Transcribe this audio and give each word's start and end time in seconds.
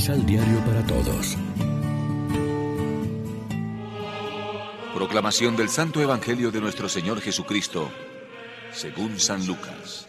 Misal 0.00 0.24
Diario 0.24 0.58
para 0.64 0.82
Todos. 0.86 1.36
Proclamación 4.94 5.56
del 5.58 5.68
Santo 5.68 6.00
Evangelio 6.00 6.50
de 6.50 6.58
nuestro 6.58 6.88
Señor 6.88 7.20
Jesucristo, 7.20 7.90
según 8.72 9.20
San 9.20 9.46
Lucas. 9.46 10.08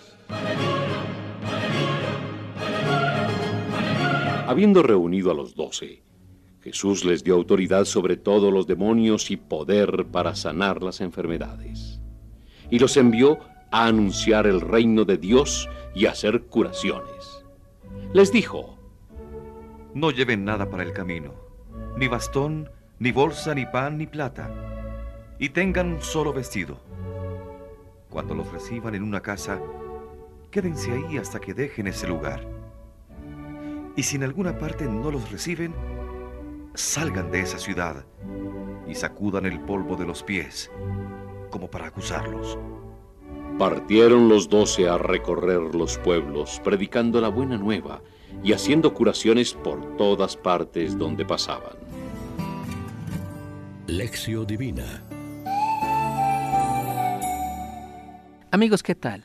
Habiendo 4.48 4.82
reunido 4.82 5.30
a 5.30 5.34
los 5.34 5.56
doce, 5.56 6.02
Jesús 6.62 7.04
les 7.04 7.26
dio 7.26 7.36
autoridad 7.36 7.84
sobre 7.84 8.16
todos 8.16 8.54
los 8.54 8.68
demonios 8.68 9.30
y 9.30 9.36
poder 9.36 10.06
para 10.10 10.36
sanar 10.36 10.82
las 10.82 11.02
enfermedades. 11.02 12.00
Y 12.70 12.80
los 12.80 12.96
envió 12.96 13.40
a 13.72 13.88
anunciar 13.88 14.48
el 14.48 14.62
reino 14.62 15.04
de 15.04 15.18
Dios 15.18 15.68
y 15.94 16.06
a 16.06 16.12
hacer 16.12 16.44
curaciones. 16.44 17.44
Les 18.14 18.32
dijo, 18.32 18.81
No 19.94 20.12
lleven 20.12 20.46
nada 20.46 20.70
para 20.70 20.84
el 20.84 20.94
camino, 20.94 21.34
ni 21.98 22.08
bastón, 22.08 22.70
ni 23.00 23.12
bolsa, 23.12 23.54
ni 23.54 23.66
pan, 23.66 23.98
ni 23.98 24.08
plata, 24.08 24.50
y 25.38 25.50
tengan 25.50 25.96
un 25.96 26.02
solo 26.02 26.32
vestido. 26.32 26.80
Cuando 28.10 28.34
los 28.34 28.50
reciban 28.54 28.96
en 28.96 29.04
una 29.04 29.20
casa, 29.20 29.60
quédense 30.50 30.94
ahí 30.94 31.18
hasta 31.18 31.42
que 31.42 31.54
dejen 31.54 31.88
ese 31.88 32.08
lugar. 32.08 32.48
Y 33.98 34.04
si 34.04 34.16
en 34.16 34.24
alguna 34.24 34.58
parte 34.58 34.86
no 34.86 35.12
los 35.12 35.30
reciben, 35.30 35.74
salgan 36.74 37.30
de 37.30 37.42
esa 37.42 37.60
ciudad 37.60 38.06
y 38.88 38.96
sacudan 38.96 39.46
el 39.46 39.60
polvo 39.60 39.98
de 39.98 40.06
los 40.06 40.24
pies, 40.24 40.72
como 41.50 41.70
para 41.70 41.88
acusarlos. 41.88 42.58
Partieron 43.60 44.30
los 44.30 44.48
doce 44.48 44.88
a 44.88 44.98
recorrer 44.98 45.76
los 45.76 45.98
pueblos, 45.98 46.62
predicando 46.64 47.20
la 47.20 47.28
buena 47.28 47.58
nueva 47.58 48.02
y 48.44 48.54
haciendo 48.54 48.94
curaciones 48.94 49.54
por 49.54 49.98
todas 49.98 50.36
partes 50.38 50.98
donde 50.98 51.26
pasaban. 51.26 51.76
Lección 53.88 54.48
Divina 54.48 55.04
Amigos, 58.54 58.84
¿qué 58.84 58.96
tal? 58.96 59.24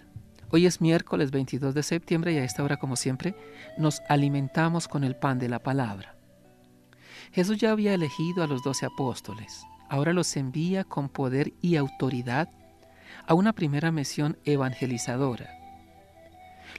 Hoy 0.53 0.67
es 0.67 0.81
miércoles 0.81 1.33
22 1.33 1.75
de 1.75 1.83
septiembre 1.83 2.33
y 2.33 2.39
a 2.39 2.45
esta 2.45 2.62
hora, 2.62 2.77
como 2.77 2.95
siempre, 2.95 3.34
nos 3.77 4.01
alimentamos 4.09 4.87
con 4.87 5.03
el 5.03 5.17
pan 5.17 5.41
de 5.41 5.49
la 5.49 5.59
palabra. 5.59 6.15
Jesús 7.33 7.59
ya 7.59 7.73
había 7.73 7.93
elegido 7.93 8.45
a 8.45 8.47
los 8.47 8.62
doce 8.62 8.87
apóstoles. 8.87 9.65
Ahora 9.89 10.12
los 10.12 10.37
envía 10.37 10.84
con 10.84 11.09
poder 11.09 11.53
y 11.61 11.75
autoridad 11.75 12.49
a 13.27 13.34
una 13.34 13.53
primera 13.53 13.91
misión 13.91 14.39
evangelizadora. 14.45 15.51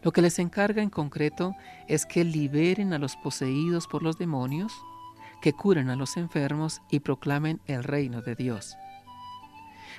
Lo 0.08 0.14
que 0.14 0.22
les 0.22 0.40
encarga 0.40 0.82
en 0.82 0.90
concreto 0.90 1.54
es 1.90 2.06
que 2.06 2.24
liberen 2.24 2.94
a 2.94 2.98
los 2.98 3.18
poseídos 3.18 3.88
por 3.88 4.04
los 4.04 4.18
demonios, 4.18 4.72
que 5.42 5.52
curen 5.52 5.90
a 5.90 5.98
los 5.98 6.16
enfermos 6.16 6.82
y 6.90 7.02
proclamen 7.02 7.60
el 7.66 7.84
reino 7.84 8.22
de 8.22 8.34
Dios. 8.34 8.78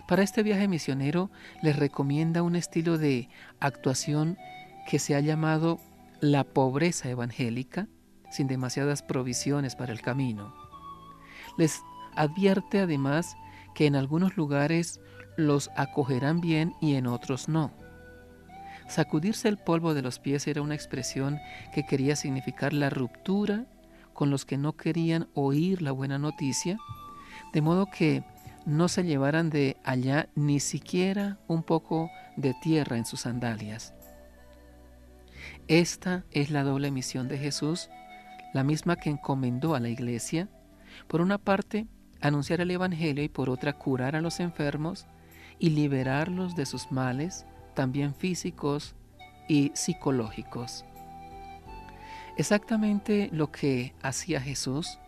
Para 0.09 0.23
este 0.23 0.43
viaje 0.43 0.67
misionero 0.67 1.31
les 1.61 1.77
recomienda 1.77 2.43
un 2.43 2.57
estilo 2.57 2.97
de 2.97 3.29
actuación 3.61 4.39
que 4.89 4.99
se 4.99 5.15
ha 5.15 5.21
llamado 5.21 5.79
la 6.23 6.43
pobreza 6.43 7.11
evangélica, 7.11 7.87
sin 8.31 8.47
demasiadas 8.47 9.03
provisiones 9.03 9.77
para 9.77 9.93
el 9.93 10.01
camino. 10.01 10.55
Les 11.59 11.83
advierte 12.17 12.81
además 12.81 13.37
que 13.75 13.85
en 13.85 13.95
algunos 13.95 14.39
lugares 14.39 15.03
los 15.37 15.69
acogerán 15.77 16.41
bien 16.41 16.73
y 16.81 16.95
en 16.95 17.09
otros 17.09 17.51
no. 17.51 17.88
Sacudirse 18.89 19.49
el 19.49 19.59
polvo 19.59 19.95
de 19.95 20.03
los 20.03 20.19
pies 20.19 20.47
era 20.47 20.63
una 20.63 20.75
expresión 20.75 21.39
que 21.75 21.85
quería 21.87 22.17
significar 22.17 22.73
la 22.73 22.91
ruptura 22.91 23.67
con 24.15 24.31
los 24.31 24.45
que 24.45 24.59
no 24.59 24.77
querían 24.77 25.29
oír 25.35 25.83
la 25.83 25.93
buena 25.93 26.19
noticia, 26.19 26.79
de 27.53 27.63
modo 27.63 27.87
que 27.87 28.25
no 28.67 28.89
se 28.89 29.05
llevaran 29.05 29.51
de 29.51 29.77
allá 29.85 30.29
ni 30.35 30.61
siquiera 30.61 31.39
un 31.47 31.63
poco 31.63 32.11
de 32.37 32.55
tierra 32.63 32.97
en 32.97 33.05
sus 33.05 33.21
sandalias. 33.21 33.95
Esta 35.69 36.25
es 36.31 36.51
la 36.51 36.65
doble 36.65 36.91
misión 36.91 37.29
de 37.29 37.39
Jesús 37.39 37.89
la 38.53 38.65
misma 38.65 38.97
que 38.97 39.11
encomendó 39.11 39.75
a 39.75 39.81
la 39.81 39.89
iglesia, 39.89 40.49
por 41.07 41.21
una 41.21 41.39
parte, 41.39 41.87
anunciar 42.21 42.61
el 42.61 42.71
Evangelio 42.71 43.23
y 43.23 43.29
por 43.29 43.51
otra, 43.51 43.75
curar 43.75 44.17
a 44.17 44.21
los 44.21 44.41
enfermos 44.41 45.07
y 45.59 45.71
liberarlos 45.71 46.57
de 46.57 46.67
sus 46.67 46.91
males, 46.91 47.47
también 47.79 48.13
físicos 48.13 48.97
y 49.47 49.71
psicológicos. 49.73 50.85
Exactamente 52.37 53.29
lo 53.31 53.53
que 53.53 53.95
hacía 54.03 54.41
Jesús, 54.41 54.99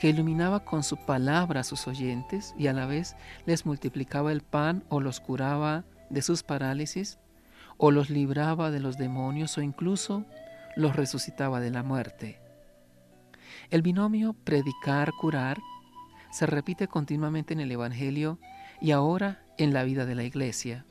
que 0.00 0.08
iluminaba 0.08 0.64
con 0.64 0.82
su 0.82 0.96
palabra 0.96 1.60
a 1.60 1.64
sus 1.64 1.86
oyentes 1.86 2.56
y 2.58 2.66
a 2.66 2.72
la 2.72 2.86
vez 2.86 3.14
les 3.46 3.66
multiplicaba 3.66 4.32
el 4.32 4.40
pan 4.40 4.82
o 4.88 5.00
los 5.00 5.20
curaba 5.20 5.84
de 6.10 6.22
sus 6.22 6.42
parálisis, 6.42 7.20
o 7.76 7.92
los 7.92 8.10
libraba 8.10 8.72
de 8.72 8.80
los 8.80 8.98
demonios 8.98 9.56
o 9.56 9.62
incluso 9.62 10.24
los 10.74 10.96
resucitaba 10.96 11.60
de 11.60 11.70
la 11.70 11.84
muerte. 11.84 12.40
El 13.70 13.82
binomio 13.82 14.32
predicar-curar 14.32 15.60
se 16.32 16.46
repite 16.46 16.88
continuamente 16.88 17.54
en 17.54 17.60
el 17.60 17.70
Evangelio 17.70 18.40
y 18.80 18.90
ahora 18.90 19.44
en 19.56 19.72
la 19.72 19.84
vida 19.84 20.04
de 20.04 20.16
la 20.16 20.24
Iglesia. 20.24 20.84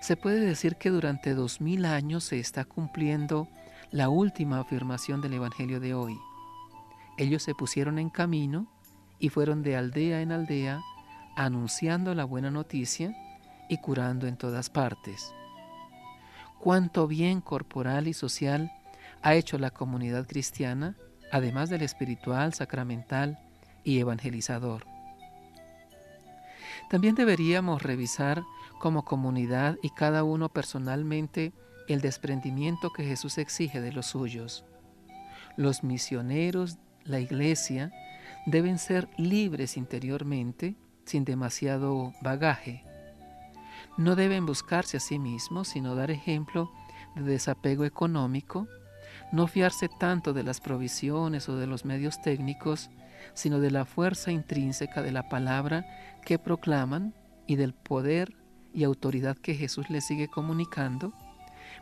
Se 0.00 0.16
puede 0.16 0.40
decir 0.40 0.76
que 0.76 0.90
durante 0.90 1.34
dos 1.34 1.60
mil 1.60 1.84
años 1.84 2.24
se 2.24 2.38
está 2.38 2.64
cumpliendo 2.64 3.48
la 3.90 4.08
última 4.08 4.60
afirmación 4.60 5.20
del 5.20 5.34
Evangelio 5.34 5.80
de 5.80 5.94
hoy. 5.94 6.18
Ellos 7.18 7.42
se 7.42 7.54
pusieron 7.54 7.98
en 7.98 8.10
camino 8.10 8.66
y 9.18 9.30
fueron 9.30 9.62
de 9.62 9.76
aldea 9.76 10.20
en 10.20 10.32
aldea 10.32 10.82
anunciando 11.36 12.14
la 12.14 12.24
buena 12.24 12.50
noticia 12.50 13.14
y 13.68 13.78
curando 13.78 14.26
en 14.26 14.36
todas 14.36 14.70
partes. 14.70 15.32
Cuánto 16.60 17.06
bien 17.06 17.40
corporal 17.40 18.08
y 18.08 18.12
social 18.12 18.72
ha 19.22 19.34
hecho 19.34 19.58
la 19.58 19.70
comunidad 19.70 20.26
cristiana 20.26 20.96
además 21.30 21.70
del 21.70 21.82
espiritual, 21.82 22.54
sacramental 22.54 23.38
y 23.84 23.98
evangelizador. 23.98 24.95
También 26.88 27.14
deberíamos 27.14 27.82
revisar 27.82 28.44
como 28.78 29.04
comunidad 29.04 29.76
y 29.82 29.90
cada 29.90 30.22
uno 30.22 30.48
personalmente 30.48 31.52
el 31.88 32.00
desprendimiento 32.00 32.92
que 32.92 33.04
Jesús 33.04 33.38
exige 33.38 33.80
de 33.80 33.92
los 33.92 34.06
suyos. 34.06 34.64
Los 35.56 35.82
misioneros, 35.82 36.78
la 37.04 37.20
iglesia, 37.20 37.92
deben 38.46 38.78
ser 38.78 39.08
libres 39.16 39.76
interiormente, 39.76 40.76
sin 41.04 41.24
demasiado 41.24 42.12
bagaje. 42.20 42.84
No 43.96 44.14
deben 44.14 44.46
buscarse 44.46 44.98
a 44.98 45.00
sí 45.00 45.18
mismos, 45.18 45.68
sino 45.68 45.94
dar 45.94 46.10
ejemplo 46.10 46.70
de 47.14 47.22
desapego 47.22 47.84
económico, 47.84 48.68
no 49.32 49.46
fiarse 49.46 49.88
tanto 49.88 50.32
de 50.32 50.42
las 50.42 50.60
provisiones 50.60 51.48
o 51.48 51.56
de 51.56 51.66
los 51.66 51.84
medios 51.84 52.20
técnicos, 52.22 52.90
sino 53.34 53.60
de 53.60 53.70
la 53.70 53.84
fuerza 53.84 54.30
intrínseca 54.30 55.02
de 55.02 55.12
la 55.12 55.28
palabra 55.28 55.86
que 56.24 56.38
proclaman 56.38 57.14
y 57.46 57.56
del 57.56 57.74
poder 57.74 58.36
y 58.72 58.84
autoridad 58.84 59.36
que 59.36 59.54
Jesús 59.54 59.90
les 59.90 60.06
sigue 60.06 60.28
comunicando 60.28 61.12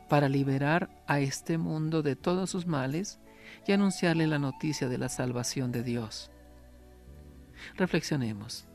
para 0.08 0.28
liberar 0.28 0.90
a 1.06 1.20
este 1.20 1.58
mundo 1.58 2.02
de 2.02 2.16
todos 2.16 2.50
sus 2.50 2.66
males 2.66 3.18
y 3.66 3.72
anunciarle 3.72 4.26
la 4.26 4.38
noticia 4.38 4.88
de 4.88 4.98
la 4.98 5.08
salvación 5.08 5.72
de 5.72 5.82
Dios. 5.82 6.30
Reflexionemos. 7.76 8.68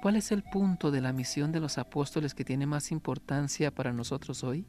¿Cuál 0.00 0.16
es 0.16 0.32
el 0.32 0.42
punto 0.42 0.90
de 0.90 1.00
la 1.00 1.12
misión 1.12 1.52
de 1.52 1.60
los 1.60 1.78
apóstoles 1.78 2.34
que 2.34 2.44
tiene 2.44 2.66
más 2.66 2.90
importancia 2.90 3.72
para 3.72 3.92
nosotros 3.92 4.42
hoy? 4.42 4.66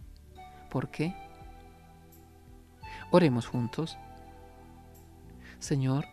¿Por 0.70 0.92
qué? 0.92 1.16
Oremos 3.16 3.46
juntos. 3.46 4.00
Señor, 5.60 6.06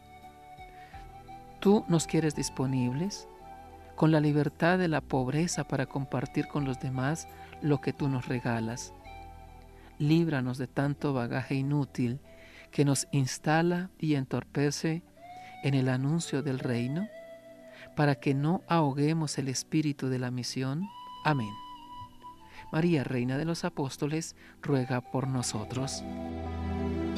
tú 1.59 1.83
nos 1.89 2.07
quieres 2.07 2.35
disponibles 2.35 3.27
con 3.97 4.13
la 4.13 4.21
libertad 4.21 4.79
de 4.79 4.87
la 4.87 5.01
pobreza 5.01 5.65
para 5.65 5.87
compartir 5.87 6.47
con 6.47 6.67
los 6.67 6.79
demás 6.79 7.27
lo 7.63 7.81
que 7.81 7.95
tú 7.95 8.11
nos 8.11 8.29
regalas. 8.29 8.93
Líbranos 9.99 10.59
de 10.59 10.67
tanto 10.67 11.15
bagaje 11.15 11.55
inútil 11.55 12.21
que 12.71 12.85
nos 12.85 13.09
instala 13.13 13.89
y 13.99 14.17
entorpece 14.17 15.03
en 15.63 15.73
el 15.73 15.89
anuncio 15.89 16.43
del 16.43 16.59
reino, 16.59 17.09
para 17.97 18.17
que 18.17 18.35
no 18.35 18.61
ahoguemos 18.69 19.39
el 19.39 19.49
espíritu 19.49 20.11
de 20.11 20.19
la 20.19 20.31
misión. 20.31 20.87
Amén. 21.25 21.55
María, 22.71 23.05
Reina 23.05 23.39
de 23.39 23.47
los 23.47 23.65
Apóstoles, 23.65 24.37
ruega 24.61 25.01
por 25.01 25.29
nosotros. 25.29 26.05